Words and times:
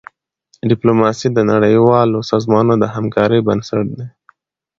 ډيپلوماسي 0.69 1.27
د 1.33 1.39
نړیوالو 1.51 2.19
سازمانونو 2.31 2.75
د 2.81 2.85
همکارۍ 2.95 3.39
بنسټ 3.47 3.85
دی. 3.97 4.07